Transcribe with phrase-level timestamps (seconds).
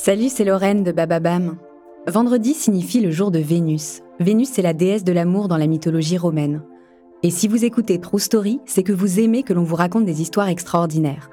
[0.00, 1.56] Salut, c'est Lorraine de Bababam.
[2.06, 4.00] Vendredi signifie le jour de Vénus.
[4.20, 6.62] Vénus, c'est la déesse de l'amour dans la mythologie romaine.
[7.24, 10.22] Et si vous écoutez True Story, c'est que vous aimez que l'on vous raconte des
[10.22, 11.30] histoires extraordinaires.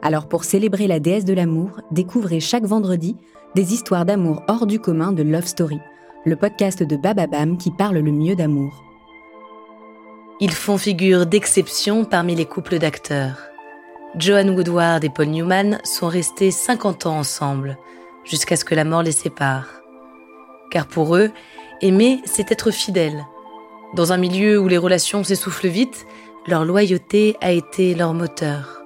[0.00, 3.16] Alors pour célébrer la déesse de l'amour, découvrez chaque vendredi
[3.56, 5.80] des histoires d'amour hors du commun de Love Story,
[6.24, 8.84] le podcast de Bababam qui parle le mieux d'amour.
[10.38, 13.50] Ils font figure d'exception parmi les couples d'acteurs.
[14.16, 17.76] Joan Woodward et Paul Newman sont restés 50 ans ensemble,
[18.24, 19.66] jusqu'à ce que la mort les sépare.
[20.70, 21.30] Car pour eux,
[21.82, 23.24] aimer, c'est être fidèle.
[23.94, 26.06] Dans un milieu où les relations s'essoufflent vite,
[26.46, 28.82] leur loyauté a été leur moteur.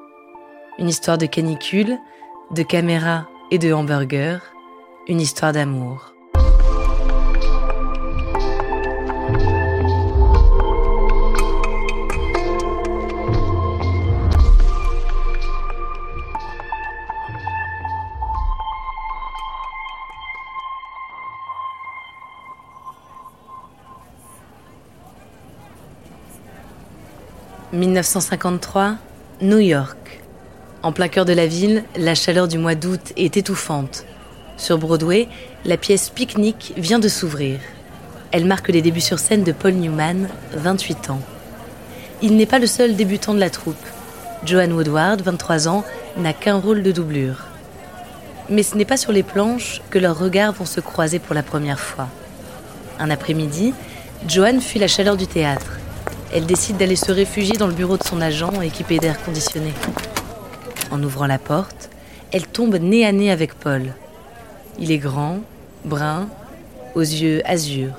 [0.78, 1.98] Une histoire de canicule,
[2.50, 4.42] de caméra et de hamburger,
[5.08, 6.14] une histoire d'amour.
[27.72, 28.96] 1953,
[29.42, 30.22] New York.
[30.82, 34.06] En plein cœur de la ville, la chaleur du mois d'août est étouffante.
[34.56, 35.28] Sur Broadway,
[35.66, 37.60] la pièce Picnic vient de s'ouvrir.
[38.32, 41.20] Elle marque les débuts sur scène de Paul Newman, 28 ans.
[42.22, 43.76] Il n'est pas le seul débutant de la troupe.
[44.46, 45.84] Joan Woodward, 23 ans,
[46.16, 47.48] n'a qu'un rôle de doublure.
[48.48, 51.42] Mais ce n'est pas sur les planches que leurs regards vont se croiser pour la
[51.42, 52.08] première fois.
[52.98, 53.74] Un après-midi,
[54.26, 55.78] Joan fuit la chaleur du théâtre
[56.32, 59.72] elle décide d'aller se réfugier dans le bureau de son agent équipé d'air conditionné.
[60.90, 61.90] En ouvrant la porte,
[62.32, 63.94] elle tombe nez à nez avec Paul.
[64.78, 65.38] Il est grand,
[65.84, 66.28] brun,
[66.94, 67.92] aux yeux azur.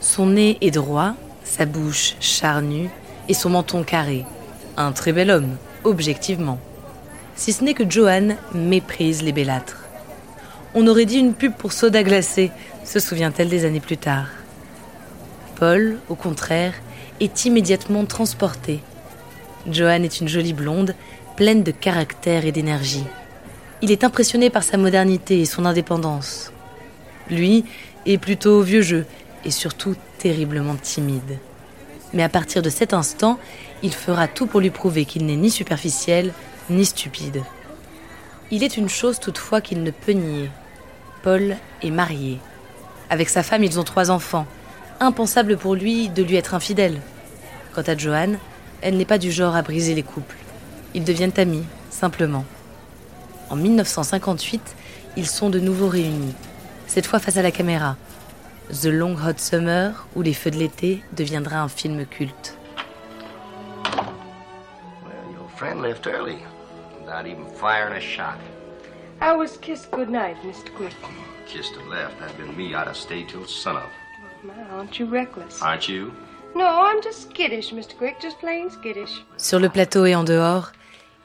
[0.00, 2.88] Son nez est droit, sa bouche charnue
[3.28, 4.24] et son menton carré.
[4.76, 6.58] Un très bel homme, objectivement.
[7.34, 9.84] Si ce n'est que Joanne méprise les bellâtres.
[10.74, 12.50] On aurait dit une pub pour soda glacé,
[12.84, 14.26] se souvient-elle des années plus tard.
[15.56, 16.74] Paul, au contraire,
[17.20, 18.80] est immédiatement transporté.
[19.70, 20.94] Joanne est une jolie blonde,
[21.36, 23.04] pleine de caractère et d'énergie.
[23.82, 26.52] Il est impressionné par sa modernité et son indépendance.
[27.30, 27.64] Lui
[28.06, 29.06] est plutôt vieux jeu
[29.44, 31.38] et surtout terriblement timide.
[32.12, 33.38] Mais à partir de cet instant,
[33.82, 36.32] il fera tout pour lui prouver qu'il n'est ni superficiel
[36.70, 37.42] ni stupide.
[38.50, 40.50] Il est une chose toutefois qu'il ne peut nier.
[41.22, 42.38] Paul est marié.
[43.10, 44.46] Avec sa femme, ils ont trois enfants
[45.00, 47.00] impensable pour lui de lui être infidèle.
[47.74, 48.38] Quant à Joanne,
[48.80, 50.36] elle n'est pas du genre à briser les couples.
[50.94, 52.44] Ils deviennent amis, simplement.
[53.50, 54.76] En 1958,
[55.16, 56.34] ils sont de nouveau réunis,
[56.86, 57.96] cette fois face à la caméra.
[58.70, 62.56] The Long Hot Summer, ou Les Feux de l'été, deviendra un film culte.
[63.94, 66.38] Well, your friend left early,
[67.00, 68.38] without even firing a shot.
[69.20, 70.72] I was kissed goodnight, Mr.
[70.76, 70.94] Quick.
[71.46, 72.20] Kissed and left.
[72.20, 73.90] Had been me, I'd have stayed till sunup.
[74.72, 75.62] Aren't you reckless?
[75.62, 76.12] Aren't you?
[76.54, 77.96] No, I'm just skittish, Mr.
[77.96, 79.24] Quick, just plain skittish.
[79.36, 80.72] Sur le plateau et en dehors,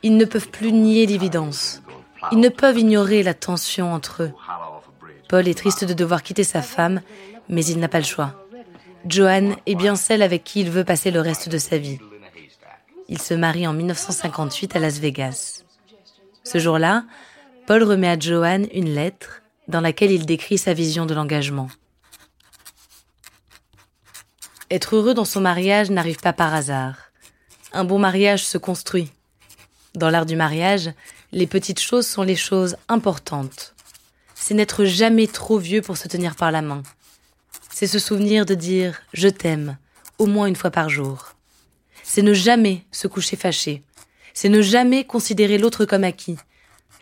[0.03, 1.81] ils ne peuvent plus nier l'évidence.
[2.31, 4.31] Ils ne peuvent ignorer la tension entre eux.
[5.29, 7.01] Paul est triste de devoir quitter sa femme,
[7.49, 8.35] mais il n'a pas le choix.
[9.07, 11.99] Joanne est bien celle avec qui il veut passer le reste de sa vie.
[13.09, 15.63] Il se marie en 1958 à Las Vegas.
[16.43, 17.03] Ce jour-là,
[17.67, 21.67] Paul remet à Joanne une lettre dans laquelle il décrit sa vision de l'engagement.
[24.73, 26.95] Être heureux dans son mariage n'arrive pas par hasard.
[27.73, 29.11] Un bon mariage se construit.
[29.93, 30.89] Dans l'art du mariage,
[31.31, 33.75] les petites choses sont les choses importantes.
[34.33, 36.81] C'est n'être jamais trop vieux pour se tenir par la main.
[37.69, 39.77] C'est se souvenir de dire je t'aime
[40.17, 41.35] au moins une fois par jour.
[42.01, 43.83] C'est ne jamais se coucher fâché.
[44.33, 46.37] C'est ne jamais considérer l'autre comme acquis.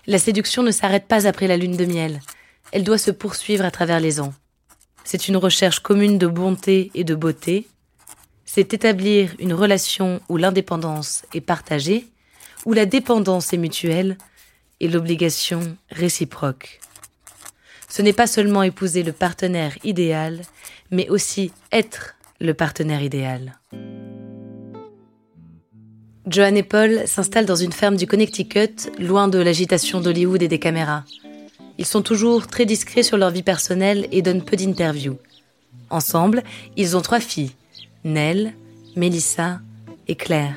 [0.08, 2.20] La séduction ne s'arrête pas après la lune de miel.
[2.74, 4.34] Elle doit se poursuivre à travers les ans.
[5.04, 7.68] C'est une recherche commune de bonté et de beauté.
[8.46, 12.08] C'est établir une relation où l'indépendance est partagée,
[12.66, 14.18] où la dépendance est mutuelle
[14.80, 16.80] et l'obligation réciproque.
[17.90, 20.42] Ce n'est pas seulement épouser le partenaire idéal,
[20.92, 23.60] mais aussi être le partenaire idéal.
[26.28, 30.60] Joanne et Paul s'installent dans une ferme du Connecticut, loin de l'agitation d'Hollywood et des
[30.60, 31.04] caméras.
[31.78, 35.18] Ils sont toujours très discrets sur leur vie personnelle et donnent peu d'interviews.
[35.90, 36.44] Ensemble,
[36.78, 37.52] ils ont trois filles,
[38.04, 38.54] Nell,
[38.96, 39.60] Melissa
[40.08, 40.56] et Claire.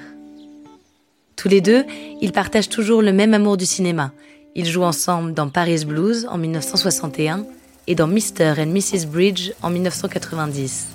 [1.36, 1.84] Tous les deux,
[2.20, 4.12] ils partagent toujours le même amour du cinéma.
[4.54, 7.44] Ils jouent ensemble dans Paris Blues en 1961
[7.86, 8.54] et dans Mr.
[8.58, 9.06] and Mrs.
[9.06, 10.86] Bridge en 1990.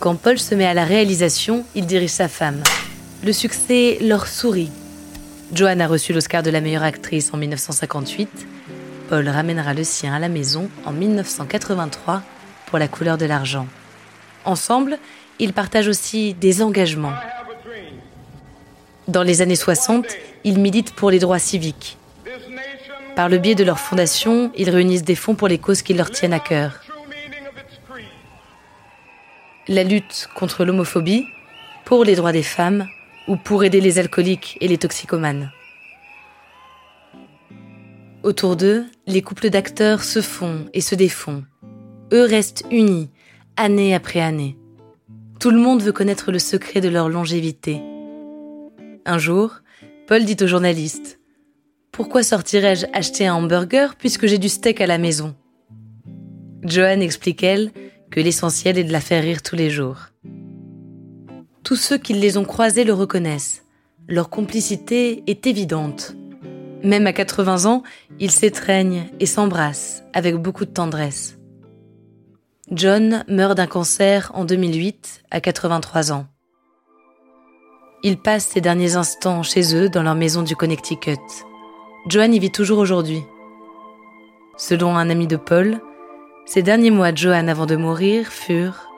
[0.00, 2.62] Quand Paul se met à la réalisation, il dirige sa femme.
[3.24, 4.70] Le succès leur sourit.
[5.54, 8.28] Joanne a reçu l'Oscar de la meilleure actrice en 1958
[9.10, 12.22] Paul ramènera le sien à la maison en 1983
[12.66, 13.66] pour la couleur de l'argent.
[14.44, 15.00] Ensemble,
[15.40, 17.14] ils partagent aussi des engagements.
[19.08, 20.06] Dans les années 60,
[20.44, 21.98] ils militent pour les droits civiques.
[23.16, 26.12] Par le biais de leur fondation, ils réunissent des fonds pour les causes qui leur
[26.12, 26.80] tiennent à cœur.
[29.66, 31.26] La lutte contre l'homophobie,
[31.84, 32.86] pour les droits des femmes
[33.26, 35.50] ou pour aider les alcooliques et les toxicomanes.
[38.22, 41.42] Autour d'eux, les couples d'acteurs se font et se défont.
[42.12, 43.08] Eux restent unis,
[43.56, 44.58] année après année.
[45.38, 47.80] Tout le monde veut connaître le secret de leur longévité.
[49.06, 49.60] Un jour,
[50.06, 51.18] Paul dit au journaliste
[51.92, 55.34] Pourquoi sortirais-je acheter un hamburger puisque j'ai du steak à la maison?
[56.62, 57.72] Joanne explique, elle,
[58.10, 60.08] que l'essentiel est de la faire rire tous les jours.
[61.64, 63.64] Tous ceux qui les ont croisés le reconnaissent.
[64.08, 66.16] Leur complicité est évidente.
[66.82, 67.82] Même à 80 ans,
[68.18, 71.38] ils s'étreignent et s'embrassent avec beaucoup de tendresse.
[72.70, 76.26] John meurt d'un cancer en 2008 à 83 ans.
[78.02, 81.18] Il passe ses derniers instants chez eux dans leur maison du Connecticut.
[82.08, 83.22] Joan y vit toujours aujourd'hui.
[84.56, 85.80] Selon un ami de Paul,
[86.46, 88.88] ces derniers mois de Joan avant de mourir furent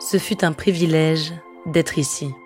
[0.00, 1.32] Ce fut un privilège
[1.66, 2.26] d'être ici⁇